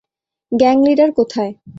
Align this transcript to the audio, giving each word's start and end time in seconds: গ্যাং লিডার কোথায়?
গ্যাং 0.51 0.75
লিডার 0.85 1.09
কোথায়? 1.11 1.51